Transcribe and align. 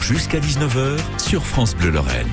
Jusqu'à 0.00 0.38
19h 0.38 0.96
sur 1.18 1.44
France 1.44 1.76
Bleu 1.76 1.90
Lorraine. 1.90 2.26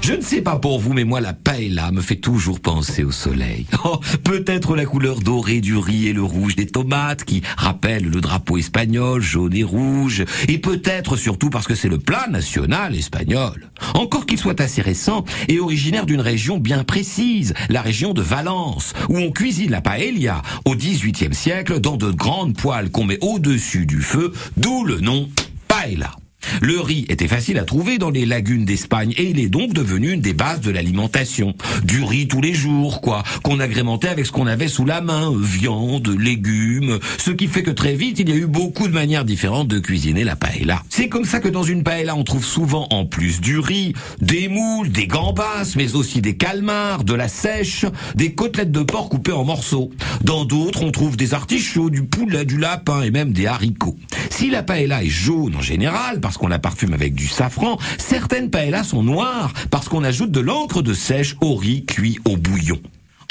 Je 0.00 0.12
ne 0.12 0.20
sais 0.20 0.40
pas 0.40 0.54
pour 0.54 0.78
vous, 0.78 0.92
mais 0.92 1.02
moi, 1.02 1.20
la 1.20 1.32
paella 1.32 1.90
me 1.90 2.00
fait 2.00 2.16
toujours 2.16 2.60
penser 2.60 3.02
au 3.02 3.10
soleil. 3.10 3.66
Oh, 3.84 3.98
peut-être 4.22 4.76
la 4.76 4.86
couleur 4.86 5.18
dorée 5.18 5.60
du 5.60 5.76
riz 5.76 6.06
et 6.06 6.12
le 6.12 6.22
rouge 6.22 6.54
des 6.54 6.66
tomates 6.66 7.24
qui 7.24 7.42
rappellent 7.56 8.08
le 8.08 8.20
drapeau 8.20 8.58
espagnol, 8.58 9.20
jaune 9.20 9.56
et 9.56 9.64
rouge. 9.64 10.24
Et 10.46 10.58
peut-être 10.58 11.16
surtout 11.16 11.50
parce 11.50 11.66
que 11.66 11.74
c'est 11.74 11.88
le 11.88 11.98
plat 11.98 12.28
national 12.30 12.94
espagnol. 12.94 13.68
Encore 13.94 14.24
qu'il 14.24 14.38
soit 14.38 14.60
assez 14.60 14.82
récent 14.82 15.24
et 15.48 15.58
originaire 15.58 16.06
d'une 16.06 16.20
région 16.20 16.58
bien 16.58 16.84
précise, 16.84 17.54
la 17.70 17.82
région 17.82 18.14
de 18.14 18.22
Valence, 18.22 18.92
où 19.08 19.18
on 19.18 19.32
cuisine 19.32 19.72
la 19.72 19.80
paella 19.80 20.42
au 20.64 20.76
XVIIIe 20.76 21.34
siècle 21.34 21.80
dans 21.80 21.96
de 21.96 22.12
grandes 22.12 22.56
poêles 22.56 22.92
qu'on 22.92 23.04
met 23.04 23.18
au-dessus 23.20 23.84
du 23.84 24.00
feu, 24.00 24.32
d'où 24.56 24.84
le 24.84 25.00
nom 25.00 25.28
Le 26.60 26.80
riz 26.80 27.06
était 27.08 27.28
facile 27.28 27.58
à 27.58 27.64
trouver 27.64 27.98
dans 27.98 28.10
les 28.10 28.26
lagunes 28.26 28.64
d'Espagne 28.64 29.14
et 29.16 29.30
il 29.30 29.38
est 29.38 29.48
donc 29.48 29.72
devenu 29.72 30.12
une 30.12 30.20
des 30.20 30.32
bases 30.32 30.60
de 30.60 30.70
l'alimentation. 30.70 31.54
Du 31.84 32.02
riz 32.02 32.28
tous 32.28 32.40
les 32.40 32.54
jours, 32.54 33.00
quoi, 33.00 33.22
qu'on 33.42 33.60
agrémentait 33.60 34.08
avec 34.08 34.26
ce 34.26 34.32
qu'on 34.32 34.46
avait 34.46 34.68
sous 34.68 34.84
la 34.84 35.00
main, 35.00 35.32
viande, 35.36 36.08
légumes, 36.18 36.98
ce 37.18 37.30
qui 37.30 37.46
fait 37.46 37.62
que 37.62 37.70
très 37.70 37.94
vite 37.94 38.18
il 38.18 38.28
y 38.28 38.32
a 38.32 38.36
eu 38.36 38.46
beaucoup 38.46 38.88
de 38.88 38.92
manières 38.92 39.24
différentes 39.24 39.68
de 39.68 39.78
cuisiner 39.78 40.24
la 40.24 40.36
paella. 40.36 40.82
C'est 40.88 41.08
comme 41.08 41.24
ça 41.24 41.40
que 41.40 41.48
dans 41.48 41.62
une 41.62 41.82
paella 41.82 42.16
on 42.16 42.24
trouve 42.24 42.44
souvent 42.44 42.86
en 42.90 43.06
plus 43.06 43.40
du 43.40 43.58
riz, 43.58 43.94
des 44.20 44.48
moules, 44.48 44.90
des 44.90 45.06
gambas, 45.06 45.74
mais 45.76 45.94
aussi 45.94 46.20
des 46.20 46.36
calmars, 46.36 47.04
de 47.04 47.14
la 47.14 47.28
sèche, 47.28 47.86
des 48.14 48.34
côtelettes 48.34 48.72
de 48.72 48.82
porc 48.82 49.08
coupées 49.08 49.32
en 49.32 49.44
morceaux. 49.44 49.90
Dans 50.24 50.44
d'autres 50.44 50.82
on 50.82 50.90
trouve 50.90 51.16
des 51.16 51.34
artichauts, 51.34 51.90
du 51.90 52.04
poulet, 52.04 52.44
du 52.44 52.56
lapin 52.56 53.02
et 53.02 53.10
même 53.10 53.32
des 53.32 53.46
haricots. 53.46 53.96
Si 54.30 54.50
la 54.50 54.62
paella 54.62 55.02
est 55.02 55.08
jaune 55.08 55.56
en 55.56 55.60
général, 55.60 56.20
parce 56.20 56.36
qu'on 56.36 56.48
la 56.48 56.58
parfume 56.58 56.94
avec 56.94 57.14
du 57.14 57.26
safran, 57.26 57.78
certaines 57.98 58.50
paellas 58.50 58.84
sont 58.84 59.02
noires 59.02 59.52
parce 59.70 59.88
qu'on 59.88 60.04
ajoute 60.04 60.30
de 60.30 60.40
l'encre 60.40 60.82
de 60.82 60.94
sèche 60.94 61.36
au 61.40 61.56
riz 61.56 61.84
cuit 61.84 62.18
au 62.24 62.36
bouillon. 62.36 62.78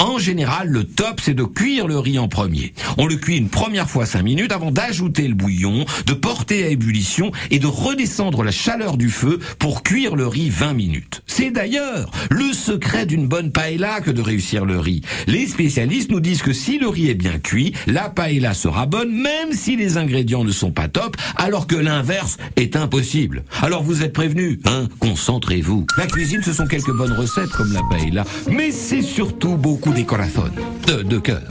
En 0.02 0.18
général, 0.18 0.66
le 0.68 0.82
top, 0.82 1.20
c'est 1.22 1.32
de 1.32 1.44
cuire 1.44 1.86
le 1.86 1.96
riz 1.96 2.18
en 2.18 2.26
premier. 2.26 2.74
On 2.98 3.06
le 3.06 3.14
cuit 3.14 3.36
une 3.36 3.48
première 3.48 3.88
fois 3.88 4.04
5 4.04 4.22
minutes 4.22 4.50
avant 4.50 4.72
d'ajouter 4.72 5.28
le 5.28 5.34
bouillon, 5.34 5.84
de 6.06 6.12
porter 6.12 6.64
à 6.64 6.68
ébullition 6.70 7.30
et 7.52 7.60
de 7.60 7.68
redescendre 7.68 8.42
la 8.42 8.50
chaleur 8.50 8.96
du 8.96 9.10
feu 9.10 9.38
pour 9.60 9.84
cuire 9.84 10.16
le 10.16 10.26
riz 10.26 10.50
20 10.50 10.72
minutes. 10.72 11.22
C'est 11.28 11.52
d'ailleurs 11.52 12.10
le 12.30 12.52
secret 12.52 13.06
d'une 13.06 13.28
bonne 13.28 13.52
paella 13.52 14.00
que 14.00 14.10
de 14.10 14.20
réussir 14.20 14.64
le 14.64 14.80
riz. 14.80 15.02
Les 15.28 15.46
spécialistes 15.46 16.10
nous 16.10 16.18
disent 16.18 16.42
que 16.42 16.52
si 16.52 16.78
le 16.80 16.88
riz 16.88 17.08
est 17.08 17.14
bien 17.14 17.38
cuit, 17.38 17.72
la 17.86 18.10
paella 18.10 18.54
sera 18.54 18.86
bonne 18.86 19.12
même 19.12 19.52
si 19.52 19.76
les 19.76 19.98
ingrédients 19.98 20.42
ne 20.42 20.50
sont 20.50 20.72
pas 20.72 20.88
top, 20.88 21.16
alors 21.36 21.68
que 21.68 21.76
l'inverse 21.76 22.38
est 22.56 22.74
impossible. 22.74 23.44
Alors 23.62 23.84
vous 23.84 24.02
êtes 24.02 24.12
prévenus, 24.12 24.58
hein, 24.64 24.88
concentrez-vous. 24.98 25.86
La 25.96 26.08
cuisine, 26.08 26.42
ce 26.42 26.52
sont 26.52 26.66
quelques 26.66 26.92
bonnes 26.92 27.12
recettes 27.12 27.50
comme 27.50 27.72
la 27.72 27.82
paella, 27.88 28.24
mais 28.50 28.72
c'est 28.72 29.02
surtout 29.02 29.56
beaucoup 29.56 29.91
des 29.94 30.04
corazones, 30.04 30.52
de, 30.86 31.02
de 31.02 31.18
cœur. 31.18 31.42